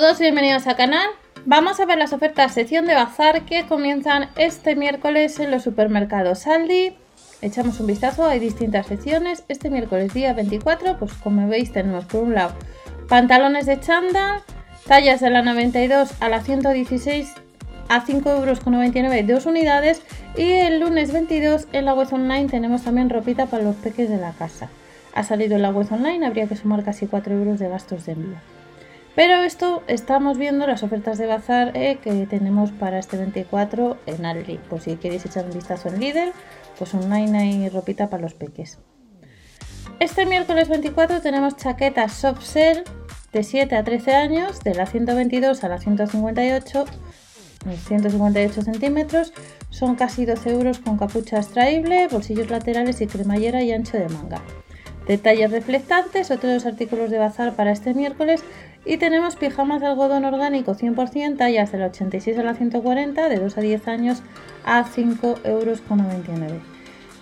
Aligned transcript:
todos, 0.00 0.20
bienvenidos 0.20 0.66
al 0.66 0.76
canal. 0.76 1.06
Vamos 1.44 1.78
a 1.78 1.84
ver 1.84 1.98
las 1.98 2.14
ofertas 2.14 2.54
sección 2.54 2.86
de 2.86 2.94
bazar 2.94 3.42
que 3.42 3.66
comienzan 3.66 4.30
este 4.36 4.74
miércoles 4.74 5.38
en 5.38 5.50
los 5.50 5.64
supermercados 5.64 6.46
Aldi. 6.46 6.96
Echamos 7.42 7.78
un 7.78 7.88
vistazo, 7.88 8.24
hay 8.24 8.38
distintas 8.38 8.86
secciones. 8.86 9.44
Este 9.48 9.68
miércoles 9.68 10.14
día 10.14 10.32
24, 10.32 10.96
pues 10.98 11.12
como 11.12 11.46
veis 11.46 11.72
tenemos 11.72 12.06
por 12.06 12.22
un 12.22 12.34
lado 12.34 12.54
pantalones 13.06 13.66
de 13.66 13.80
chándal, 13.80 14.40
tallas 14.86 15.20
de 15.20 15.28
la 15.28 15.42
92 15.42 16.14
a 16.20 16.30
la 16.30 16.40
116 16.40 17.30
a 17.90 18.06
5,99 18.06 18.96
euros 18.96 19.26
dos 19.26 19.44
unidades 19.44 20.00
y 20.38 20.52
el 20.52 20.80
lunes 20.80 21.12
22 21.12 21.68
en 21.74 21.84
la 21.84 21.92
web 21.92 22.08
online 22.10 22.48
tenemos 22.48 22.84
también 22.84 23.10
ropita 23.10 23.44
para 23.44 23.62
los 23.62 23.76
peques 23.76 24.08
de 24.08 24.16
la 24.16 24.32
casa. 24.32 24.70
Ha 25.14 25.22
salido 25.22 25.56
en 25.56 25.60
la 25.60 25.70
web 25.70 25.86
online, 25.92 26.24
habría 26.24 26.46
que 26.46 26.56
sumar 26.56 26.82
casi 26.82 27.06
4 27.06 27.34
euros 27.34 27.58
de 27.58 27.68
gastos 27.68 28.06
de 28.06 28.12
envío. 28.12 28.61
Pero 29.14 29.42
esto 29.42 29.82
estamos 29.88 30.38
viendo 30.38 30.66
las 30.66 30.82
ofertas 30.82 31.18
de 31.18 31.26
bazar 31.26 31.76
eh, 31.76 31.98
que 32.02 32.26
tenemos 32.26 32.72
para 32.72 32.98
este 32.98 33.18
24 33.18 33.98
en 34.06 34.24
Aldi. 34.24 34.58
Por 34.70 34.80
si 34.80 34.96
queréis 34.96 35.26
echar 35.26 35.44
un 35.44 35.52
vistazo 35.52 35.88
en 35.88 36.00
Lidl, 36.00 36.32
pues 36.78 36.94
online 36.94 37.38
hay 37.38 37.68
ropita 37.68 38.08
para 38.08 38.22
los 38.22 38.34
peques. 38.34 38.78
Este 40.00 40.24
miércoles 40.24 40.68
24 40.68 41.20
tenemos 41.20 41.56
chaquetas 41.56 42.12
soft 42.12 42.42
shell 42.42 42.84
de 43.32 43.42
7 43.42 43.76
a 43.76 43.84
13 43.84 44.14
años, 44.14 44.60
de 44.60 44.74
la 44.74 44.86
122 44.86 45.62
a 45.62 45.68
la 45.68 45.78
158, 45.78 46.84
158 47.86 48.62
centímetros, 48.62 49.32
son 49.70 49.94
casi 49.94 50.24
12 50.24 50.50
euros 50.50 50.78
con 50.78 50.98
capucha 50.98 51.36
extraíble, 51.36 52.08
bolsillos 52.08 52.50
laterales 52.50 53.00
y 53.00 53.06
cremallera 53.06 53.62
y 53.62 53.72
ancho 53.72 53.96
de 53.96 54.08
manga. 54.08 54.42
Detalles 55.06 55.50
reflectantes, 55.50 56.30
otros 56.30 56.64
artículos 56.66 57.10
de 57.10 57.18
bazar 57.18 57.54
para 57.54 57.72
este 57.72 57.92
miércoles 57.94 58.42
y 58.84 58.96
tenemos 58.96 59.36
pijamas 59.36 59.80
de 59.80 59.86
algodón 59.86 60.24
orgánico 60.24 60.74
100%, 60.74 61.36
tallas 61.36 61.72
del 61.72 61.82
86 61.82 62.38
a 62.38 62.42
la 62.42 62.54
140, 62.54 63.28
de 63.28 63.38
2 63.38 63.58
a 63.58 63.60
10 63.60 63.88
años 63.88 64.22
a 64.64 64.84
5,99 64.84 66.42
euros. 66.42 66.62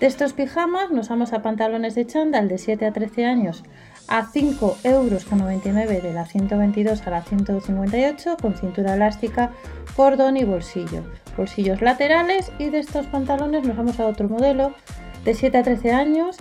De 0.01 0.07
estos 0.07 0.33
pijamas 0.33 0.91
nos 0.91 1.11
vamos 1.11 1.35
a 1.35 1.43
pantalones 1.43 1.95
de 1.95 2.07
chándal 2.07 2.49
de 2.49 2.57
7 2.57 2.87
a 2.87 2.93
13 2.93 3.27
años 3.27 3.63
a 4.09 4.27
5,99 4.27 4.85
euros 4.85 6.03
de 6.03 6.13
la 6.15 6.25
122 6.25 7.07
a 7.07 7.11
la 7.11 7.23
158 7.23 8.37
con 8.41 8.55
cintura 8.55 8.95
elástica, 8.95 9.51
cordón 9.95 10.39
y 10.39 10.45
bolsillo. 10.45 11.05
Bolsillos 11.37 11.83
laterales 11.83 12.51
y 12.59 12.71
de 12.71 12.79
estos 12.79 13.07
pantalones 13.07 13.67
nos 13.67 13.77
vamos 13.77 14.01
a 14.01 14.07
otro 14.07 14.29
modelo 14.29 14.73
de 15.25 15.35
7 15.35 15.59
a 15.59 15.63
13 15.63 15.93
años 15.93 16.39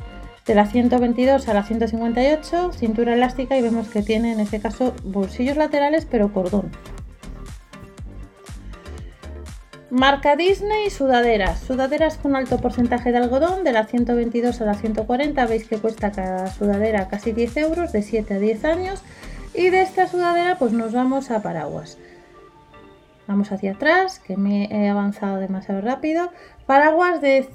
de 0.50 0.55
la 0.55 0.66
122 0.66 1.47
a 1.47 1.53
la 1.53 1.61
158, 1.61 2.73
cintura 2.73 3.14
elástica 3.14 3.55
y 3.55 3.61
vemos 3.61 3.88
que 3.88 4.02
tiene 4.02 4.31
en 4.31 4.39
este 4.39 4.59
caso 4.59 4.95
bolsillos 5.03 5.58
laterales 5.58 6.08
pero 6.09 6.33
cordón. 6.33 6.72
Marca 9.92 10.36
Disney, 10.36 10.89
sudaderas. 10.89 11.59
Sudaderas 11.59 12.17
con 12.17 12.36
alto 12.36 12.58
porcentaje 12.58 13.11
de 13.11 13.20
algodón, 13.20 13.64
de 13.64 13.73
la 13.73 13.86
122 13.86 14.59
a 14.59 14.66
la 14.66 14.73
140, 14.73 15.45
veis 15.45 15.67
que 15.67 15.77
cuesta 15.77 16.11
cada 16.11 16.47
sudadera 16.47 17.09
casi 17.09 17.31
10 17.31 17.58
euros, 17.58 17.92
de 17.92 18.02
7 18.02 18.33
a 18.33 18.39
10 18.39 18.66
años. 18.66 19.03
Y 19.53 19.70
de 19.70 19.83
esta 19.83 20.08
sudadera 20.08 20.58
pues 20.58 20.73
nos 20.73 20.94
vamos 20.94 21.30
a 21.30 21.44
paraguas. 21.44 22.00
Vamos 23.27 23.52
hacia 23.52 23.73
atrás, 23.73 24.17
que 24.17 24.36
me 24.36 24.66
he 24.72 24.89
avanzado 24.89 25.38
demasiado 25.38 25.81
rápido. 25.81 26.31
Paraguas 26.66 27.22
de 27.22 27.47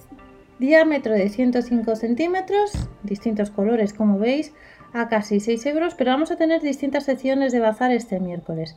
diámetro 0.59 1.15
de 1.15 1.29
105 1.29 1.97
centímetros, 1.97 2.73
distintos 3.03 3.51
colores 3.51 3.93
como 3.93 4.19
veis, 4.19 4.53
a 4.93 5.09
casi 5.09 5.41
6 5.41 5.67
euros, 5.67 5.95
pero 5.95 6.13
vamos 6.13 6.31
a 6.31 6.37
tener 6.37 6.63
distintas 6.63 7.05
secciones 7.05 7.53
de 7.53 7.61
bazar 7.61 7.91
este 7.91 8.21
miércoles. 8.21 8.75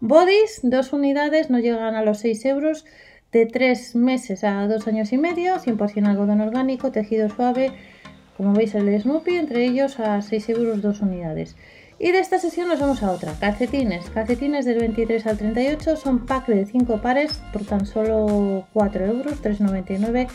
Bodies, 0.00 0.60
dos 0.62 0.92
unidades, 0.92 1.50
no 1.50 1.58
llegan 1.58 1.94
a 1.94 2.02
los 2.02 2.18
6 2.18 2.44
euros, 2.46 2.84
de 3.32 3.46
3 3.46 3.94
meses 3.94 4.42
a 4.44 4.66
2 4.66 4.88
años 4.88 5.12
y 5.12 5.18
medio, 5.18 5.56
100% 5.56 6.08
algodón 6.08 6.40
orgánico, 6.40 6.90
tejido 6.90 7.28
suave, 7.28 7.72
como 8.36 8.54
veis 8.54 8.74
el 8.74 8.86
de 8.86 8.98
Snoopy, 8.98 9.36
entre 9.36 9.64
ellos 9.64 10.00
a 10.00 10.22
6 10.22 10.48
euros 10.48 10.80
dos 10.80 11.02
unidades. 11.02 11.56
Y 11.98 12.12
de 12.12 12.20
esta 12.20 12.38
sesión 12.38 12.68
nos 12.68 12.80
vamos 12.80 13.02
a 13.02 13.10
otra, 13.10 13.34
calcetines. 13.38 14.08
Calcetines 14.08 14.64
del 14.64 14.78
23 14.78 15.26
al 15.26 15.36
38 15.36 15.96
son 15.96 16.24
pack 16.24 16.46
de 16.46 16.64
5 16.64 17.02
pares 17.02 17.42
por 17.52 17.66
tan 17.66 17.84
solo 17.84 18.66
4 18.72 19.04
euros, 19.04 19.42
3,99. 19.42 20.28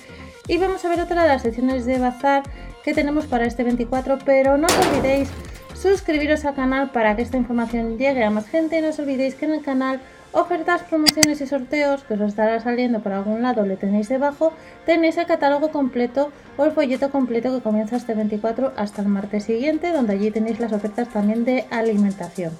Y 0.47 0.57
vamos 0.57 0.85
a 0.85 0.89
ver 0.89 1.01
otra 1.01 1.23
de 1.23 1.29
las 1.29 1.41
secciones 1.41 1.85
de 1.85 1.97
bazar 1.97 2.43
que 2.83 2.93
tenemos 2.93 3.25
para 3.25 3.45
este 3.45 3.63
24, 3.63 4.19
pero 4.23 4.57
no 4.57 4.67
os 4.67 4.87
olvidéis 4.87 5.29
suscribiros 5.73 6.45
al 6.45 6.53
canal 6.53 6.91
para 6.91 7.15
que 7.15 7.23
esta 7.23 7.37
información 7.37 7.97
llegue 7.97 8.23
a 8.23 8.29
más 8.29 8.47
gente 8.47 8.81
no 8.81 8.89
os 8.89 8.99
olvidéis 8.99 9.35
que 9.35 9.45
en 9.45 9.53
el 9.53 9.61
canal 9.61 9.99
ofertas, 10.31 10.83
promociones 10.83 11.41
y 11.41 11.47
sorteos 11.47 12.03
que 12.03 12.13
os 12.13 12.21
estará 12.21 12.59
saliendo 12.59 12.99
por 12.99 13.11
algún 13.11 13.41
lado 13.41 13.65
le 13.65 13.75
tenéis 13.75 14.09
debajo, 14.09 14.53
tenéis 14.85 15.17
el 15.17 15.25
catálogo 15.25 15.71
completo 15.71 16.31
o 16.57 16.65
el 16.65 16.71
folleto 16.71 17.09
completo 17.09 17.53
que 17.53 17.63
comienza 17.63 17.95
este 17.95 18.13
24 18.13 18.73
hasta 18.77 19.01
el 19.01 19.07
martes 19.07 19.45
siguiente, 19.45 19.91
donde 19.91 20.13
allí 20.13 20.29
tenéis 20.29 20.59
las 20.59 20.73
ofertas 20.73 21.09
también 21.09 21.43
de 21.43 21.65
alimentación. 21.71 22.51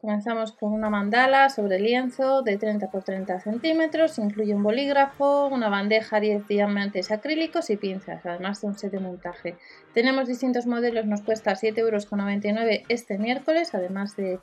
Comenzamos 0.00 0.52
con 0.52 0.72
una 0.72 0.88
mandala 0.88 1.50
sobre 1.50 1.78
lienzo 1.78 2.40
de 2.40 2.56
30 2.56 2.86
x 2.86 3.04
30 3.04 3.40
centímetros, 3.40 4.18
incluye 4.18 4.54
un 4.54 4.62
bolígrafo, 4.62 5.48
una 5.48 5.68
bandeja 5.68 6.20
10 6.20 6.48
diamantes 6.48 7.10
acrílicos 7.10 7.68
y 7.68 7.76
pinzas, 7.76 8.24
además 8.24 8.62
de 8.62 8.68
un 8.68 8.78
set 8.78 8.92
de 8.92 8.98
montaje. 8.98 9.58
Tenemos 9.92 10.26
distintos 10.26 10.64
modelos, 10.64 11.04
nos 11.04 11.20
cuesta 11.20 11.52
7,99 11.52 11.78
euros 11.78 12.08
este 12.88 13.18
miércoles, 13.18 13.74
además 13.74 14.16
de 14.16 14.38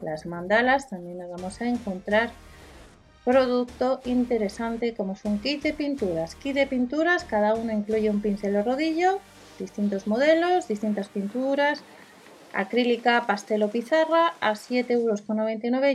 las 0.00 0.24
mandalas, 0.24 0.88
también 0.88 1.18
nos 1.18 1.28
vamos 1.30 1.60
a 1.60 1.68
encontrar 1.68 2.30
producto 3.26 4.00
interesante 4.06 4.94
como 4.94 5.12
es 5.12 5.24
un 5.26 5.38
kit 5.38 5.62
de 5.62 5.74
pinturas. 5.74 6.34
Kit 6.34 6.54
de 6.54 6.66
pinturas, 6.66 7.24
cada 7.24 7.54
uno 7.54 7.72
incluye 7.72 8.08
un 8.08 8.22
pincel 8.22 8.56
o 8.56 8.62
rodillo, 8.62 9.18
distintos 9.58 10.06
modelos, 10.06 10.66
distintas 10.66 11.10
pinturas, 11.10 11.84
acrílica, 12.54 13.26
pastel 13.26 13.62
o 13.62 13.70
pizarra 13.70 14.34
a 14.40 14.52
7,99 14.52 14.90
euros. 14.90 15.22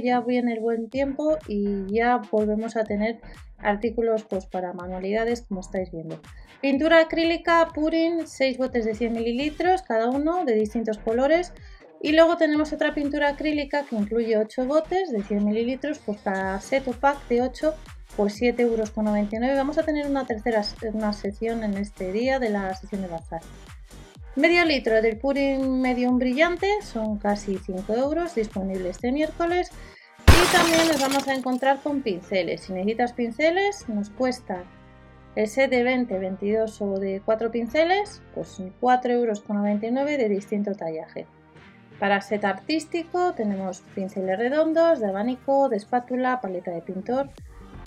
Ya 0.03 0.20
viene 0.22 0.53
el 0.53 0.59
buen 0.59 0.90
tiempo 0.90 1.38
y 1.47 1.86
ya 1.94 2.18
volvemos 2.31 2.75
a 2.75 2.84
tener 2.84 3.20
artículos 3.58 4.24
pues, 4.24 4.46
para 4.46 4.74
manualidades 4.74 5.42
como 5.42 5.62
estáis 5.62 5.92
viendo. 5.92 6.19
Pintura 6.62 7.00
acrílica 7.00 7.68
Purin, 7.74 8.28
6 8.28 8.58
botes 8.58 8.86
de 8.86 8.94
100 8.94 9.14
mililitros, 9.14 9.81
cada 9.81 10.09
uno 10.09 10.46
de 10.46 10.53
distintos 10.53 10.98
colores. 10.98 11.53
Y 12.02 12.14
luego 12.14 12.38
tenemos 12.38 12.72
otra 12.72 12.94
pintura 12.94 13.30
acrílica 13.30 13.84
que 13.84 13.96
incluye 13.96 14.38
8 14.38 14.66
botes 14.66 15.12
de 15.12 15.22
100 15.22 15.46
mililitros, 15.46 16.00
pues 16.00 16.19
cada 16.22 16.59
set 16.62 16.88
o 16.88 16.94
pack 16.94 17.28
de 17.28 17.42
8 17.42 17.74
pues 18.16 18.42
7,99 18.42 19.34
euros. 19.44 19.58
Vamos 19.58 19.78
a 19.78 19.84
tener 19.84 20.06
una 20.08 20.25
tercera 20.25 20.62
una 20.94 21.14
sección 21.14 21.64
en 21.64 21.78
este 21.78 22.12
día 22.12 22.40
de 22.40 22.50
la 22.50 22.74
sección 22.75 23.02
de 23.02 23.08
bazar. 23.08 23.42
Medio 24.36 24.64
litro 24.64 25.02
del 25.02 25.18
Purin 25.18 25.82
Medium 25.82 26.20
brillante, 26.20 26.68
son 26.84 27.18
casi 27.18 27.58
5 27.58 27.94
euros, 27.96 28.36
disponible 28.36 28.90
este 28.90 29.12
miércoles. 29.12 29.72
Y 30.28 30.56
también 30.56 30.88
nos 30.88 31.02
vamos 31.02 31.28
a 31.28 31.34
encontrar 31.34 31.82
con 31.82 32.02
pinceles. 32.04 32.62
Si 32.62 32.74
necesitas 32.74 33.14
pinceles, 33.14 33.90
nos 33.90 34.12
cuesta 34.12 34.64
el 35.36 35.48
set 35.48 35.72
de 35.72 35.84
20, 35.84 36.20
22 36.20 36.82
o 36.82 37.00
de 37.00 37.22
4 37.26 37.52
pinceles, 37.52 38.22
pues 38.36 38.60
4,99 38.82 39.12
euros 39.12 39.46
de 40.06 40.30
distinto 40.30 40.74
tallaje. 40.74 41.26
Para 42.00 42.22
set 42.22 42.46
artístico 42.46 43.34
tenemos 43.34 43.82
pinceles 43.96 44.38
redondos, 44.38 45.00
de 45.00 45.08
abanico, 45.08 45.70
de 45.70 45.78
espátula, 45.78 46.40
paleta 46.40 46.72
de 46.72 46.82
pintor. 46.82 47.30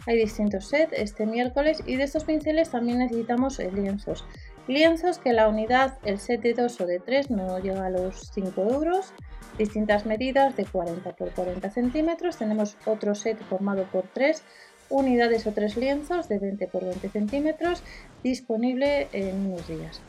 Hay 0.06 0.16
distintos 0.16 0.68
sets 0.68 0.92
este 0.92 1.24
miércoles 1.24 1.82
y 1.86 1.94
de 1.94 2.02
estos 2.02 2.24
pinceles 2.24 2.70
también 2.70 2.98
necesitamos 2.98 3.60
lienzos. 3.60 4.24
Lienzos 4.68 5.18
que 5.18 5.32
la 5.32 5.48
unidad, 5.48 5.98
el 6.04 6.20
set 6.20 6.40
de 6.40 6.54
2 6.54 6.80
o 6.80 6.86
de 6.86 7.00
3 7.00 7.30
no 7.30 7.58
llega 7.58 7.86
a 7.86 7.90
los 7.90 8.30
5 8.32 8.62
euros. 8.72 9.12
Distintas 9.58 10.06
medidas 10.06 10.56
de 10.56 10.64
40 10.64 11.16
por 11.16 11.32
40 11.32 11.68
centímetros. 11.70 12.36
Tenemos 12.36 12.76
otro 12.86 13.16
set 13.16 13.42
formado 13.42 13.84
por 13.90 14.04
3 14.14 14.42
unidades 14.88 15.46
o 15.48 15.52
3 15.52 15.76
lienzos 15.76 16.28
de 16.28 16.38
20 16.38 16.68
por 16.68 16.84
20 16.84 17.08
centímetros 17.08 17.82
disponible 18.22 19.08
en 19.12 19.46
unos 19.46 19.66
días. 19.66 20.00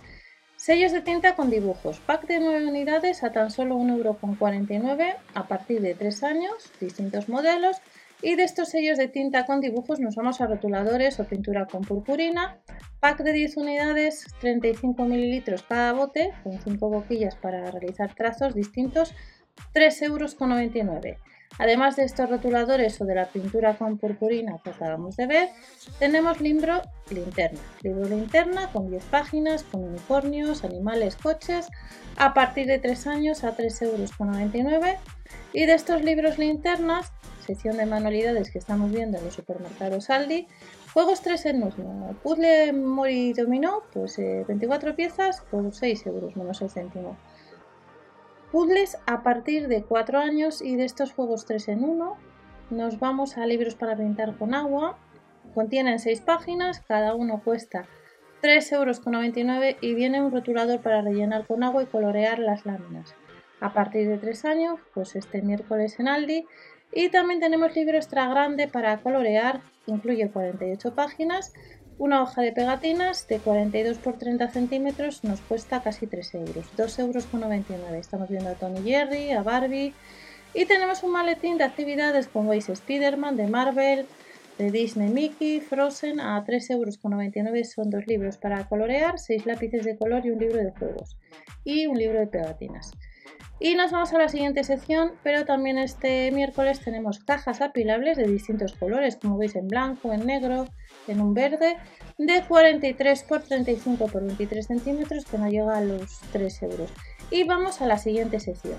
Sellos 0.56 0.92
de 0.92 1.02
tinta 1.02 1.36
con 1.36 1.50
dibujos. 1.50 2.00
Pack 2.00 2.28
de 2.28 2.40
9 2.40 2.68
unidades 2.68 3.24
a 3.24 3.32
tan 3.32 3.50
solo 3.50 3.76
1,49€ 3.78 5.16
a 5.34 5.48
partir 5.48 5.82
de 5.82 5.96
3 5.96 6.24
años. 6.24 6.72
Distintos 6.80 7.28
modelos. 7.28 7.78
Y 8.22 8.36
de 8.36 8.44
estos 8.44 8.70
sellos 8.70 9.00
de 9.00 9.08
tinta 9.08 9.48
con 9.48 9.62
dibujos 9.62 10.00
nos 10.00 10.16
vamos 10.16 10.42
a 10.42 10.48
rotuladores 10.48 11.20
o 11.20 11.26
pintura 11.26 11.66
con 11.66 11.82
purpurina 11.82 12.60
Pack 13.04 13.22
de 13.22 13.34
10 13.34 13.58
unidades, 13.58 14.26
35 14.40 15.04
mililitros 15.04 15.62
cada 15.64 15.92
bote, 15.92 16.32
con 16.42 16.58
5 16.58 16.90
boquillas 16.90 17.36
para 17.36 17.70
realizar 17.70 18.16
trazos 18.16 18.56
distintos 18.56 19.14
3,99 19.74 20.06
euros. 20.06 21.18
Además 21.60 21.98
de 21.98 22.06
estos 22.06 22.30
rotuladores 22.30 23.02
o 23.02 23.06
de 23.06 23.16
la 23.16 23.26
pintura 23.26 23.76
con 23.76 23.98
purpurina 23.98 24.58
que 24.64 24.70
acabamos 24.70 25.18
de 25.18 25.28
ver, 25.28 25.50
tenemos 26.00 26.40
libro 26.40 26.82
linterna. 27.12 27.60
Libro 27.82 28.08
linterna 28.08 28.72
con 28.72 28.90
10 28.90 29.04
páginas, 29.08 29.64
con 29.64 29.84
unicornios, 29.84 30.64
animales, 30.64 31.18
coches, 31.18 31.68
a 32.16 32.34
partir 32.34 32.68
de 32.68 32.80
3 32.80 33.08
años 33.08 33.44
a 33.44 33.58
3,99 33.58 34.64
euros. 34.64 34.96
Y 35.52 35.66
de 35.66 35.74
estos 35.74 36.06
libros 36.06 36.38
linternas, 36.38 37.12
sección 37.44 37.78
de 37.78 37.86
manualidades 37.86 38.50
que 38.50 38.58
estamos 38.58 38.92
viendo 38.92 39.18
en 39.18 39.26
los 39.26 39.36
supermercados 39.36 40.10
Aldi, 40.10 40.48
juegos 40.94 41.22
3 41.22 41.46
en 41.48 41.64
1, 41.64 42.16
puzzle 42.24 42.74
Mori 42.74 43.34
Dominó, 43.34 43.84
pues 43.94 44.18
24 44.18 44.90
eh, 44.90 44.94
piezas 44.94 45.42
por 45.52 45.74
6 45.74 46.08
euros 46.08 46.36
menos 46.36 46.62
el 46.62 46.70
céntimo. 46.70 47.18
Puzzles 48.52 48.98
a 49.06 49.24
partir 49.24 49.68
de 49.68 49.84
4 49.84 50.20
años 50.20 50.62
y 50.62 50.76
de 50.76 50.86
estos 50.86 51.14
juegos 51.14 51.46
3 51.46 51.68
en 51.70 51.84
1 51.84 52.18
nos 52.70 53.00
vamos 53.00 53.38
a 53.38 53.46
libros 53.46 53.76
para 53.76 53.96
pintar 53.96 54.38
con 54.38 54.54
agua. 54.54 54.98
Contienen 55.54 56.00
6 56.00 56.22
páginas, 56.22 56.82
cada 56.82 57.14
uno 57.14 57.42
cuesta 57.44 57.86
3,99 58.42 59.38
euros 59.38 59.78
y 59.82 59.94
viene 59.94 60.22
un 60.22 60.32
rotulador 60.32 60.82
para 60.82 61.02
rellenar 61.02 61.48
con 61.48 61.64
agua 61.64 61.84
y 61.84 61.86
colorear 61.86 62.40
las 62.40 62.66
láminas. 62.66 63.16
A 63.64 63.72
partir 63.72 64.10
de 64.10 64.18
3 64.18 64.44
años, 64.44 64.80
pues 64.94 65.16
este 65.16 65.42
miércoles 65.42 65.98
en 65.98 66.10
Aldi. 66.10 66.46
Y 66.92 67.08
también 67.10 67.40
tenemos 67.40 67.74
libro 67.74 67.96
extra 67.96 68.28
grande 68.28 68.68
para 68.68 68.98
colorear, 68.98 69.62
incluye 69.88 70.30
48 70.30 70.94
páginas, 70.94 71.54
una 71.98 72.22
hoja 72.22 72.42
de 72.42 72.52
pegatinas 72.52 73.26
de 73.30 73.40
42 73.40 74.00
por 74.00 74.18
30 74.18 74.50
centímetros 74.50 75.24
nos 75.24 75.40
cuesta 75.40 75.82
casi 75.82 76.08
3 76.08 76.36
euros, 76.36 76.66
2,99 76.76 77.64
euros. 77.70 77.94
Estamos 77.94 78.28
viendo 78.30 78.50
a 78.50 78.56
Tony 78.56 78.82
Jerry, 78.84 79.32
a 79.32 79.44
Barbie 79.44 79.94
y 80.54 80.66
tenemos 80.66 81.02
un 81.02 81.12
maletín 81.12 81.58
de 81.58 81.64
actividades 81.64 82.28
como 82.28 82.50
veis 82.50 82.68
Spider-Man, 82.68 83.38
de 83.38 83.48
Marvel, 83.48 84.06
de 84.58 84.72
Disney 84.72 85.10
Mickey, 85.10 85.62
Frozen 85.62 86.20
a 86.20 86.44
3,99 86.44 87.48
euros. 87.48 87.72
Son 87.72 87.90
dos 87.90 88.06
libros 88.08 88.36
para 88.36 88.68
colorear, 88.68 89.20
6 89.20 89.46
lápices 89.46 89.86
de 89.86 89.98
color 89.98 90.26
y 90.26 90.32
un 90.32 90.40
libro 90.40 90.58
de 90.58 90.72
juegos 90.72 91.18
y 91.64 91.88
un 91.88 91.98
libro 91.98 92.20
de 92.20 92.28
pegatinas. 92.28 92.92
Y 93.64 93.76
nos 93.76 93.92
vamos 93.92 94.12
a 94.12 94.18
la 94.18 94.28
siguiente 94.28 94.66
sección, 94.66 95.14
pero 95.24 95.46
también 95.46 95.78
este 95.78 96.30
miércoles 96.32 96.82
tenemos 96.82 97.20
cajas 97.20 97.62
apilables 97.62 98.18
de 98.18 98.28
distintos 98.28 98.74
colores, 98.74 99.16
como 99.16 99.38
veis 99.38 99.56
en 99.56 99.70
blanco, 99.70 100.12
en 100.12 100.26
negro, 100.26 100.68
en 101.08 101.22
un 101.22 101.34
verde, 101.34 101.78
de 102.18 102.44
43 102.46 103.24
por 103.24 103.42
35 103.42 104.08
por 104.08 104.22
23 104.26 104.68
centímetros, 104.68 105.24
que 105.24 105.38
no 105.38 105.48
llega 105.48 105.78
a 105.78 105.80
los 105.80 106.20
3 106.34 106.64
euros. 106.64 106.92
Y 107.32 107.46
vamos 107.46 107.82
a 107.82 107.86
la 107.86 107.98
siguiente 107.98 108.42
sección. 108.42 108.76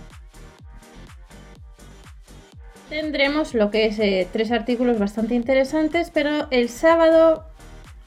Tendremos 2.91 3.55
lo 3.55 3.71
que 3.71 3.87
es 3.87 3.99
eh, 3.99 4.29
tres 4.31 4.53
artículos 4.53 4.99
bastante 4.99 5.35
interesantes, 5.35 6.11
pero 6.11 6.47
el 6.51 6.69
sábado 6.69 7.47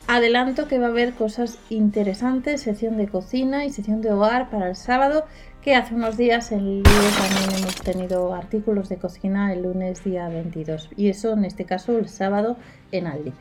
adelanto 0.06 0.68
que 0.68 0.78
va 0.78 0.86
a 0.86 0.90
haber 0.90 1.14
cosas 1.14 1.58
interesantes, 1.70 2.62
sección 2.62 2.98
de 2.98 3.08
cocina 3.08 3.66
y 3.66 3.72
sección 3.72 4.02
de 4.02 4.12
hogar 4.12 4.52
para 4.52 4.70
el 4.70 4.76
sábado 4.76 5.26
que 5.68 5.76
hace 5.76 5.96
unos 5.96 6.16
días 6.16 6.54
en 6.54 6.76
libro 6.76 6.92
también 7.20 7.60
hemos 7.60 7.76
tenido 7.76 8.34
artículos 8.34 8.88
de 8.88 8.96
cocina 8.96 9.52
el 9.52 9.64
lunes 9.64 10.02
día 10.02 10.30
22 10.30 10.92
y 10.96 11.10
eso 11.10 11.34
en 11.34 11.44
este 11.44 11.66
caso 11.66 11.98
el 11.98 12.08
sábado 12.08 12.56
en 12.94 13.06
Aldi. 13.06 13.34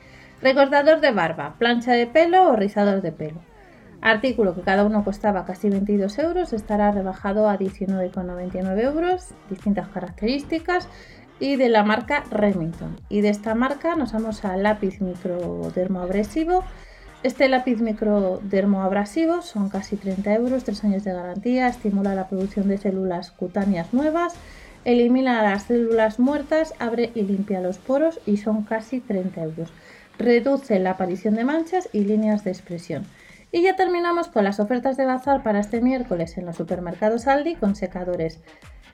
Recortador 0.42 1.00
de 1.00 1.12
barba, 1.12 1.54
plancha 1.56 1.92
de 1.92 2.08
pelo 2.08 2.50
o 2.50 2.56
rizador 2.56 3.00
de 3.00 3.12
pelo. 3.12 3.38
Artículo 4.00 4.56
que 4.56 4.62
cada 4.62 4.82
uno 4.82 5.04
costaba 5.04 5.44
casi 5.44 5.70
22 5.70 6.18
euros, 6.18 6.52
estará 6.52 6.90
rebajado 6.90 7.48
a 7.48 7.56
19,99 7.60 8.80
euros, 8.82 9.28
distintas 9.48 9.86
características 9.86 10.88
y 11.38 11.54
de 11.54 11.68
la 11.68 11.84
marca 11.84 12.24
Remington. 12.32 13.00
Y 13.08 13.20
de 13.20 13.28
esta 13.28 13.54
marca 13.54 13.94
nos 13.94 14.12
vamos 14.12 14.44
al 14.44 14.64
lápiz 14.64 15.00
microdermoabrasivo 15.00 16.64
este 17.22 17.48
lápiz 17.48 17.80
microdermoabrasivo 17.80 19.42
son 19.42 19.68
casi 19.68 19.96
30 19.96 20.34
euros, 20.34 20.64
3 20.64 20.84
años 20.84 21.04
de 21.04 21.12
garantía, 21.12 21.68
estimula 21.68 22.14
la 22.14 22.28
producción 22.28 22.68
de 22.68 22.78
células 22.78 23.30
cutáneas 23.30 23.92
nuevas, 23.92 24.34
elimina 24.84 25.42
las 25.42 25.64
células 25.64 26.18
muertas, 26.18 26.74
abre 26.78 27.10
y 27.14 27.22
limpia 27.22 27.60
los 27.60 27.78
poros 27.78 28.20
y 28.26 28.36
son 28.36 28.62
casi 28.62 29.00
30 29.00 29.42
euros. 29.42 29.72
Reduce 30.18 30.78
la 30.78 30.92
aparición 30.92 31.34
de 31.34 31.44
manchas 31.44 31.88
y 31.92 32.04
líneas 32.04 32.44
de 32.44 32.50
expresión. 32.50 33.04
Y 33.50 33.62
ya 33.62 33.76
terminamos 33.76 34.28
con 34.28 34.44
las 34.44 34.60
ofertas 34.60 34.96
de 34.96 35.06
bazar 35.06 35.42
para 35.42 35.60
este 35.60 35.80
miércoles 35.80 36.36
en 36.36 36.46
los 36.46 36.56
supermercados 36.56 37.26
Aldi 37.26 37.54
con 37.54 37.74
secadores. 37.74 38.40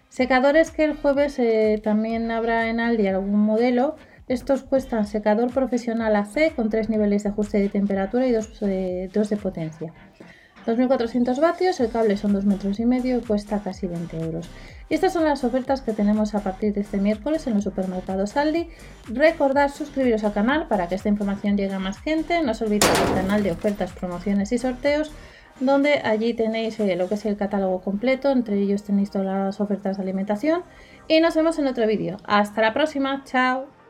Secadores 0.08 0.70
que 0.70 0.84
el 0.84 0.94
jueves 0.94 1.38
eh, 1.38 1.80
también 1.82 2.30
habrá 2.30 2.68
en 2.68 2.80
Aldi 2.80 3.08
algún 3.08 3.40
modelo 3.40 3.96
estos 4.32 4.62
cuestan 4.62 5.06
secador 5.06 5.52
profesional 5.52 6.16
AC 6.16 6.54
con 6.54 6.70
tres 6.70 6.88
niveles 6.88 7.22
de 7.22 7.30
ajuste 7.30 7.58
de 7.58 7.68
temperatura 7.68 8.26
y 8.26 8.32
dos, 8.32 8.60
de 8.60 9.38
potencia. 9.40 9.92
2.400 10.66 11.40
vatios, 11.40 11.80
el 11.80 11.90
cable 11.90 12.16
son 12.16 12.32
2 12.32 12.44
metros 12.44 12.78
y 12.78 12.86
medio 12.86 13.18
y 13.18 13.20
cuesta 13.20 13.60
casi 13.62 13.88
20 13.88 14.20
euros. 14.20 14.48
Y 14.88 14.94
estas 14.94 15.12
son 15.12 15.24
las 15.24 15.42
ofertas 15.42 15.82
que 15.82 15.92
tenemos 15.92 16.34
a 16.34 16.40
partir 16.40 16.72
de 16.72 16.82
este 16.82 16.98
miércoles 16.98 17.46
en 17.46 17.54
los 17.54 17.64
supermercados 17.64 18.36
Aldi. 18.36 18.68
Recordad 19.08 19.70
suscribiros 19.72 20.22
al 20.22 20.32
canal 20.32 20.68
para 20.68 20.86
que 20.88 20.94
esta 20.94 21.08
información 21.08 21.56
llegue 21.56 21.74
a 21.74 21.78
más 21.80 21.98
gente. 21.98 22.42
No 22.42 22.52
os 22.52 22.62
olvidéis 22.62 22.92
del 23.04 23.14
canal 23.14 23.42
de 23.42 23.50
ofertas, 23.50 23.92
promociones 23.92 24.52
y 24.52 24.58
sorteos, 24.58 25.10
donde 25.58 25.94
allí 26.04 26.34
tenéis 26.34 26.78
eh, 26.78 26.94
lo 26.94 27.08
que 27.08 27.14
es 27.14 27.26
el 27.26 27.36
catálogo 27.36 27.80
completo, 27.80 28.30
entre 28.30 28.58
ellos 28.58 28.84
tenéis 28.84 29.10
todas 29.10 29.26
las 29.26 29.60
ofertas 29.60 29.96
de 29.96 30.04
alimentación. 30.04 30.62
Y 31.08 31.20
nos 31.20 31.34
vemos 31.34 31.58
en 31.58 31.66
otro 31.66 31.86
vídeo. 31.86 32.18
Hasta 32.24 32.62
la 32.62 32.72
próxima, 32.72 33.22
chao. 33.24 33.81